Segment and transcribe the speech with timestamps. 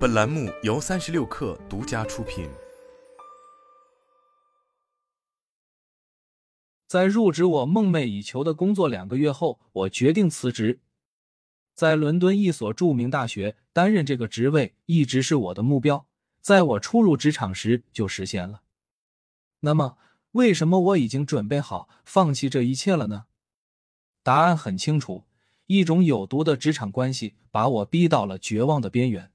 [0.00, 2.48] 本栏目由三十六氪独家出品。
[6.86, 10.80] 在入职我梦寐以求的工作两个月后，我决定辞职。
[11.74, 16.06] 在伦敦一所著名大学担任这个职位，一直是我的目标，
[16.40, 18.62] 在我初入职场时就实现了。
[19.60, 19.98] 那么，
[20.30, 23.26] 为什么我已经准备好放弃这一切了呢？
[24.22, 25.24] 答案很清楚。
[25.66, 29.30] 一种有毒的职场关系把我逼到了绝望的边缘，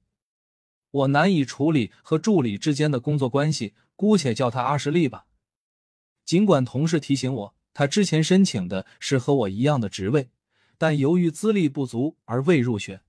[0.95, 5.25] 我难以处理和助理之间的工作关系，姑且叫他阿什利吧。
[6.23, 10.29] 尽管同事提醒我，他之前申请的是和我一样的职位，
[10.77, 13.01] 但由于资历不足而未入选。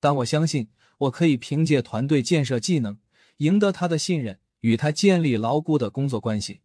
[0.00, 2.98] 但我相信我可以凭借团队建设技能
[3.38, 6.62] 赢得他的信任，与他建立牢固的工作关系。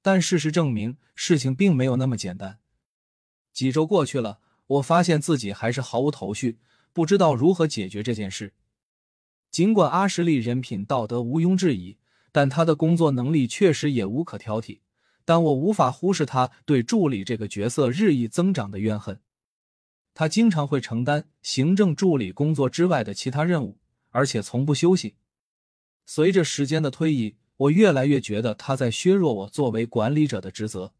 [0.00, 2.60] 但事实证明，事情并没有那么简单。
[3.52, 4.40] 几周过去了。
[4.66, 6.58] 我发现自己还是毫无头绪，
[6.94, 8.54] 不知道如何解决这件事。
[9.54, 11.96] 尽管阿什利人品道德毋庸置疑，
[12.32, 14.80] 但他的工作能力确实也无可挑剔。
[15.24, 19.20] 但我无法忽视他对助理这个角色日益增长的怨恨。
[20.12, 23.78] 他经常会承担行政助理工作之外的其他任务，
[24.10, 25.14] 而且从不休息。
[26.04, 30.94] 随着时间的推移，我越来越觉得他在削弱我作为管理者的职责。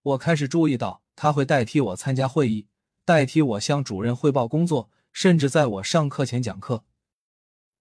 [0.00, 1.02] 我开始注意到。
[1.14, 2.66] 他会代替我参加会议，
[3.04, 6.84] 代替我向主任汇报工作，甚至在我上课前讲课。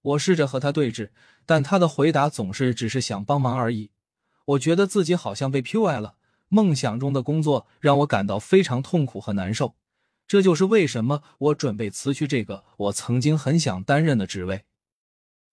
[0.08, 1.10] 我试着和他对峙，
[1.46, 3.92] 但他的回答总是只是想帮忙而已。
[4.46, 6.16] 我觉得自己好像被 PUA 了。
[6.50, 9.76] 梦想中的工作让我感到非常痛苦和难受。
[10.26, 14.64] 这就是为什么我准备辞去这个我曾经很想担任的职位。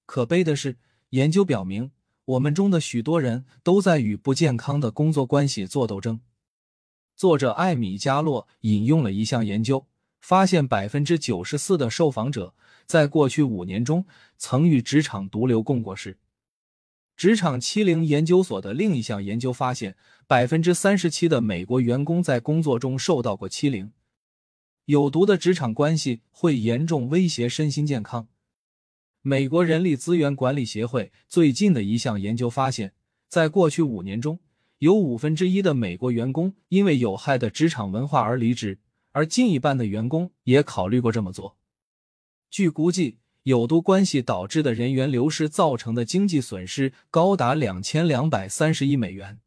[0.07, 0.77] 可悲的是，
[1.11, 1.91] 研究表明，
[2.25, 6.21] 我们中的许多人都在与不健康的工作关系做斗争。
[7.17, 9.87] 作者艾米加洛引用了一项研究，
[10.21, 12.55] 发现百分之九十四的受访者
[12.87, 14.05] 在过去五年中
[14.37, 16.19] 曾与职场毒瘤共过事。
[17.17, 23.93] 职场欺凌研究所的另一项研究发现，百分之三十七的美国员工在工作中受到过欺凌。
[24.87, 28.29] 有毒的职场关系会严重威胁身心健康。
[29.23, 32.93] 美国人力资源管理协会最近的一项研究发现，
[33.29, 34.41] 在过去五年中。
[34.79, 38.81] 有五分之一的美国员工因为有害的职场文化而离职，
[39.13, 41.57] 而近一半的员工也考虑过这么做。
[42.55, 49.41] 据估计，有毒关系导致的人员流失造成的经济损失高达两千两百三十亿美元，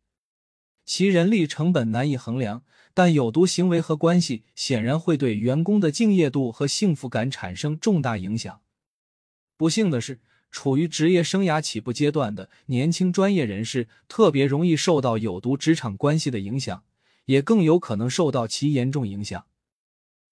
[0.83, 2.65] 其人力成本难以衡量。
[2.93, 8.59] 但有毒行为和关系显然会对员工的敬业度和幸福感产生重大影响。
[9.55, 10.19] 不幸的是。
[10.51, 16.83] 处于职业生涯起步阶段的年轻专业人士特别容易受到有毒职场关系的影响，
[17.25, 19.45] 也更有可能受到其严重影响。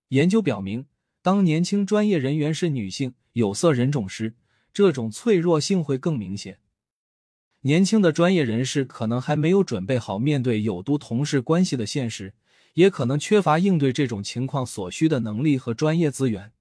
[0.09, 0.85] 研究表明，
[1.25, 4.35] 当年轻专业人员是女性、有色人种时，
[4.71, 6.59] 这种脆弱性会更明显。
[7.61, 12.35] 年轻的专业人士可能还没有准备好面对有毒同事关系的现实，
[12.75, 16.53] 也可能缺乏应对这种情况所需的能力和专业资源。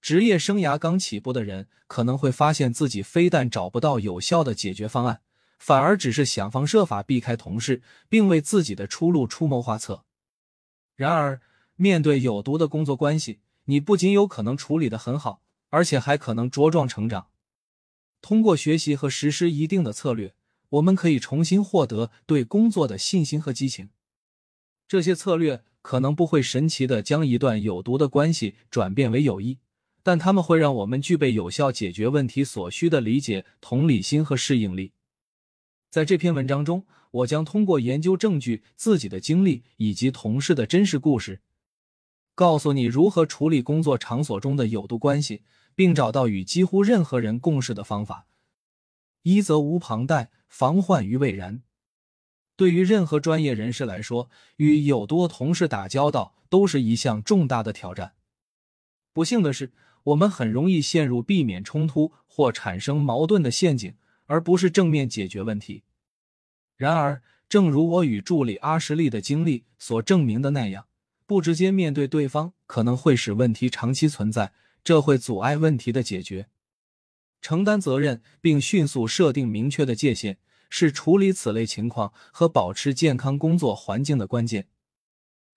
[0.00, 5.22] 职业生涯刚起步的人可能会发现自己非但找不到有效的解决方案，
[5.58, 10.04] 反而只是想方设法避开同事，并为自己的出路出谋划策。
[10.94, 11.40] 然而，
[11.74, 17.28] 面对有毒的工作关系，你不仅有可能处理的很好，而且还可能茁壮成长。
[18.20, 20.34] 通过学习和实施一定的策略，
[20.70, 23.90] 我们可以重新获得对工作的信心和激情。
[24.86, 29.58] 这些策略可能不会神奇的将一段有毒的关系转变为友谊。
[30.04, 34.94] 但他们会让我们具备有效解决问题所需的理解、同理心和适应力。
[35.90, 41.40] 在这篇文章中，我将通过研究证据、自己的经历以及同事的真实故事，
[42.34, 45.42] 告诉你如何处理工作场所中的有毒关系，
[45.74, 48.26] 并找到与几乎任何人共事的方法。
[49.22, 51.62] 一则无旁贷，防患于未然。
[52.56, 58.14] 对于任何专业人士来说，与有毒同事打交道都是一项重大的挑战。
[59.12, 59.72] 不幸的是。
[60.06, 63.94] 我们很容易陷入避免冲突或产生矛盾的陷阱，
[64.26, 65.84] 而不是正面解决问题。
[66.76, 70.86] 然而，正如我与助理阿什利的经历所证明的那样，
[71.26, 74.52] 不直接面对对方可能会使问题长期存在，
[74.82, 76.48] 这会阻碍问题的解决。
[77.40, 80.38] 承担责任并迅速设定明确的界限，
[80.68, 84.68] 是处理此类情况和保持健康工作环境的关键。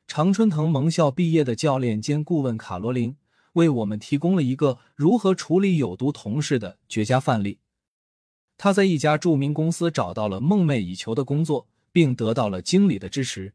[0.08, 3.18] 常春藤盟校毕业的教练兼顾问卡罗琳。
[3.56, 7.60] 为我们提供了一个如何处理有毒同事的绝佳范例。
[8.58, 13.54] 他在一家著名公司找到了梦寐以求的工作，并得到了经理的支持。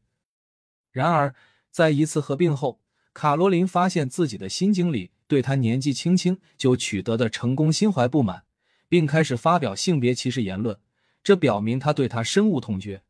[0.91, 1.35] 然而，
[1.71, 2.81] 在一次合并后，
[3.13, 8.45] 卡罗琳发现自己的新经理对他年纪轻轻就取得的成功心怀不满，
[8.89, 10.79] 并开始发表性别歧视言论，
[11.23, 13.03] 这表明他对他深恶痛绝。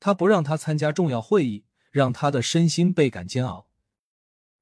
[0.00, 3.66] 他不让他参加重要会议，让他的身心倍感煎熬。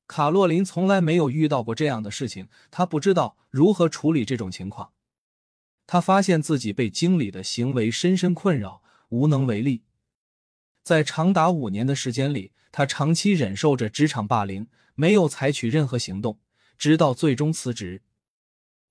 [0.08, 4.92] 卡洛琳从来没有遇到过这样的事情，她不知道如何处理这种情况。
[5.86, 9.82] 她发现自己被经理的行为深深困扰，无能为力。
[10.86, 16.38] 在长达五年的时间里，他长期忍受着职场霸凌，没有采取任何行动，
[16.78, 18.02] 直到最终辞职。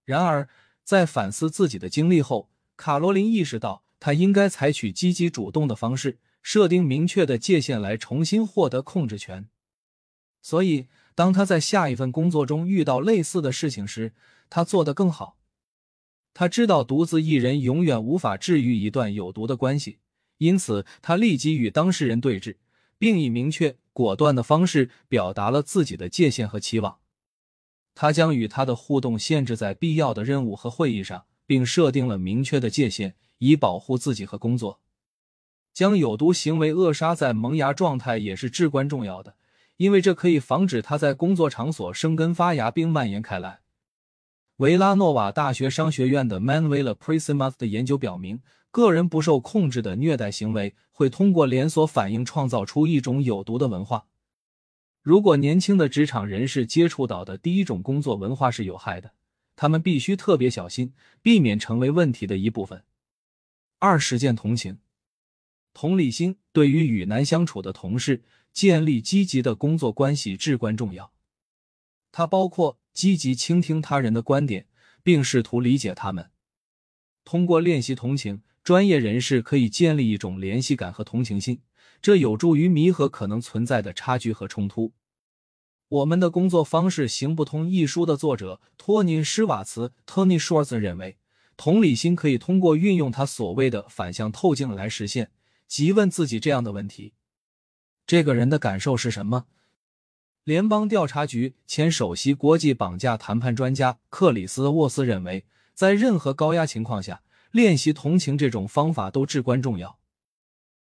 [0.03, 0.49] 然而，
[0.83, 9.47] 在反思自己的经历后，卡罗琳意识到，她应该采取积极主动的方式，设定明确的界限，来重新获得控制权。
[10.41, 10.87] 所以。
[11.17, 14.13] 当他在下一份工作中遇到类似的事情时，
[14.49, 15.37] 他做得更好。
[16.33, 19.99] 他知道独自一人永远无法治愈一段有毒的关系，
[20.37, 22.57] 因此他立即与当事人对峙，
[22.97, 26.97] 并以明确果断的方式表达了自己的界限和期望。
[27.93, 34.81] 他将与他的互动限制在必要的任务和会议上，并设定了明确的界限，以保护自己和工作。
[35.73, 39.35] 将有毒行为扼杀在萌芽状态也是至关重要的。
[39.77, 43.59] 因为这可以防止他在工作场所生根发芽并蔓延开来。
[44.57, 48.39] 维拉诺瓦大学商学院的 Manuel Prisima 的研究表明，
[48.75, 54.07] 个人不受控制的虐待行为会通过连锁反应创造出一种有毒的文化。
[55.01, 59.13] 如果年轻的职场人士接触到的第一种工作文化是有害的，
[59.55, 62.83] 他们必须特别小心，避免成为问题的一部分。
[63.79, 64.79] 二、实践同情、
[65.73, 68.23] 同理心，对于与难相处的同事。
[68.51, 71.13] 建立积极的工作关系至关重要，
[72.11, 74.67] 它包括积极倾听他人的观点，
[75.01, 76.31] 并试图理解他们。
[77.25, 81.61] 通过练习同情，专业人士可以建立一种联系感和同情心，
[82.01, 84.91] 这有助于弥合可能存在的差距和冲突。
[85.87, 91.19] 我们的工作方式行不通一书的作者托尼·施瓦茨 （Tony Schwartz） 认为，
[91.55, 95.29] 同理心可以通过运用他所谓的反向透镜来实现，
[95.67, 97.13] 即问自己这样的问题。
[98.07, 99.45] 这个人的感受是什么？
[100.43, 105.45] 联邦调查局前首席国际绑架谈判专家克里斯沃斯认为，
[105.75, 107.21] 在任何高压情况下，
[107.55, 109.97] 练习同情这种方法都至关重要。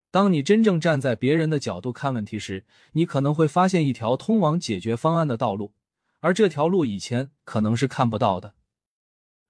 [0.09, 2.63] 当你真正站在别人的角度看问题时，
[2.93, 5.73] 你可能会发现一条通往解决方案的道路，
[6.21, 8.53] 而这条路以前可能是看不到的。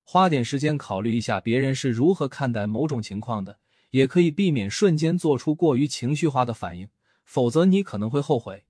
[0.03, 3.59] 花点时间考虑一下别人是如何看待某种情况的，
[3.91, 6.89] 也可以避免瞬间做出过于情绪化的反应。
[7.23, 8.65] 否则，你可能会后悔。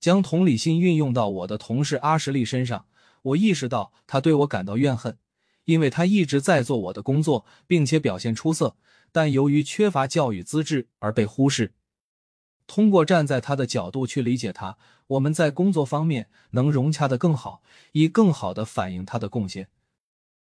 [0.00, 2.86] 将同理心运用到我的同事阿什利身上，
[3.20, 5.18] 我意识到他对我感到怨恨，
[5.70, 8.76] 因为他一直在做我的工作，并且表现出色，
[9.12, 11.74] 但由于缺乏教育资质而被忽视。
[12.66, 14.76] 通过站在他的角度去理解他，
[15.06, 17.62] 我们在工作方面能融洽的更好，
[17.92, 19.68] 以更好的反映他的贡献。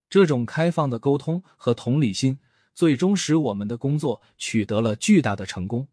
[0.08, 2.38] 这种开放的沟通和同理心，
[2.74, 5.88] 最终使我们的工作取得了巨大的成功。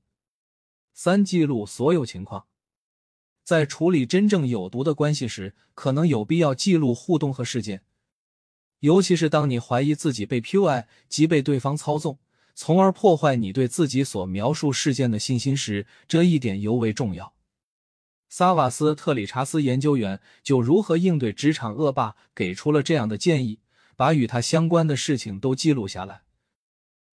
[0.94, 2.46] 三、记录所有情况。
[3.44, 7.84] 在处理真正有毒的关系时，可能有必要记录互动和事件，
[8.80, 12.20] 尤其是当你怀疑自己被 PUI 即被对方操纵，
[12.56, 17.34] 从而破坏你对自己所描述事件的信心时，这一点尤为重要。
[18.30, 23.60] 萨瓦斯特里查斯研究员就如何应对职场恶霸给出了这样的建议：
[23.96, 26.22] 把与他相关的事情都记录下来。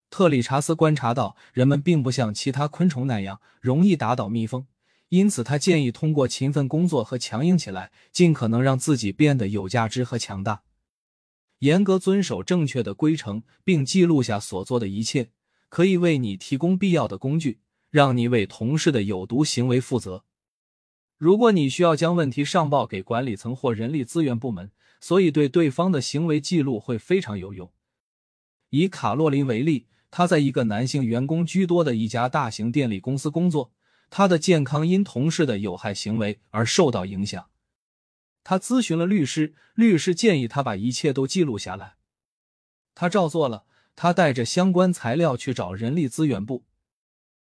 [0.09, 4.67] 特里查斯观察到，人们并不像其他昆虫那样容易打倒蜜蜂，
[5.09, 10.63] 因此他建议通过勤奋工作和强硬起来，尽可能让自己变得有价值和强大。
[11.61, 15.31] 严格遵守正确的规程，并记录下所做的一切，
[15.69, 17.61] 可以为你提供必要的工具，
[17.91, 20.25] 让你为同事的有毒行为负责。
[21.17, 24.71] 如果你需要将问题上报给管理层或人力资源部门，
[25.01, 27.73] 所以对对方的行为记录会非常有用。
[28.71, 29.87] 以卡洛琳为例。
[30.09, 33.73] 她在一个男性员工居多的一家大型电力公司工作，
[34.09, 37.45] 她的健康因同事的有害行为而受到影响。
[38.49, 41.97] 他咨询了律师，律师建议他把一切都记录下来。
[42.95, 43.65] 他照做了，
[43.97, 46.65] 他带着相关材料去找人力资源部。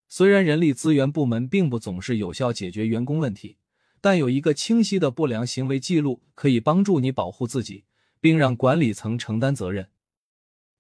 [0.08, 3.58] 虽然人力资源部门并不总是有效解决员工问题，
[4.00, 7.84] 但有一个清晰的不良行为记录可以帮助你保护自己，
[8.18, 9.90] 并让管理层承担责任。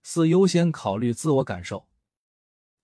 [0.02, 1.88] 四优先考虑自我感受，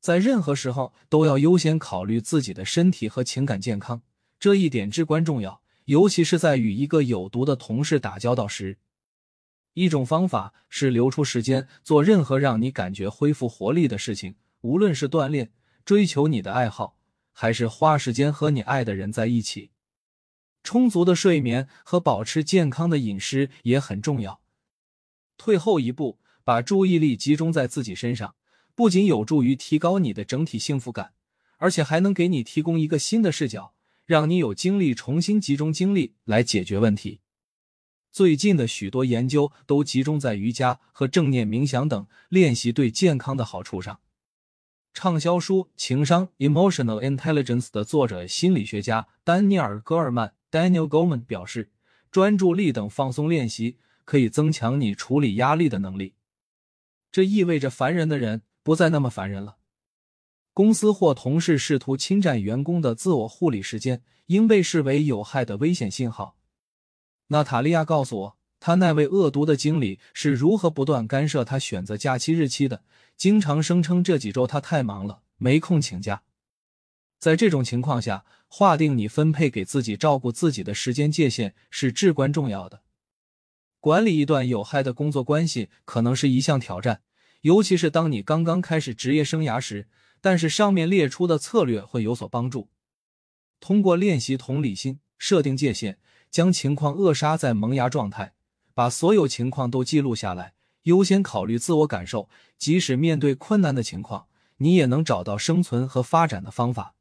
[0.01, 4.03] 在任何时候都要优先考虑自己的身体和情感健康，
[4.39, 8.79] 这一点至关重要，尤其是在与一个有毒的同事打交道时。
[9.75, 15.51] 一种方法是留出时间做任何让你感觉恢复活力的事情，无论是锻炼、
[15.85, 16.99] 追求你的爱好，
[17.33, 19.71] 还是花时间和你爱的人在一起。
[20.63, 24.41] 充足的睡眠和保持健康的饮食也很重要。
[25.37, 28.37] 退后一步，把注意力集中在自己身上，
[28.75, 31.15] 不仅有助于提高你的整体幸福感，
[31.57, 33.75] 而且还能给你提供一个新的视角，
[34.07, 37.21] 让你有精力重新集中精力来解决问题。
[38.11, 44.01] 最近的许多研究都集中在瑜伽和正念冥想等练习对健康的好处上。
[44.93, 51.71] 畅销书《情商 （Emotional Intelligence）》的作者心理学家丹尼尔·戈尔曼 （Daniel Goleman） 表示，
[52.11, 56.15] 专注力等放松练习可以增强你处理压力的能力。
[57.11, 59.57] 这意味着烦人的人不再那么烦人了。
[60.55, 66.37] 公司或同事试图侵占员工的自我护理时间，应被视为有害的危险信号。
[67.29, 72.83] 娜塔莉亚告诉我，她那位恶毒的经理是如何不断干涉她选择假期日期的。
[73.17, 76.23] 经常声称这几周他太忙了，没空请假。
[77.19, 82.83] 在这种情况下，划定你分配给自己照顾自己的时间界限是至关重要的。
[83.81, 87.03] 管理一段有害的工作关系可能是一项挑战，
[87.43, 89.89] 尤其是当你刚刚开始职业生涯时。
[90.23, 92.71] 但是上面列出的策略会有所帮助。
[93.61, 95.99] 通过练习同理心，设定界限，
[96.31, 98.33] 将情况扼杀在萌芽状态，
[98.73, 100.55] 把所有情况都记录下来。
[100.85, 104.27] 优先考虑自我感受，即使面对困难的情况，
[104.57, 106.95] 你也能找到生存和发展的方法。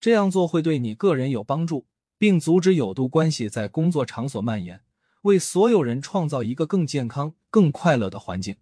[0.00, 4.80] 这样做会对你个人有帮助，并阻止有毒关系在工作场所蔓延，
[5.22, 8.56] 为所有人创造一个更健康、更快乐的环境。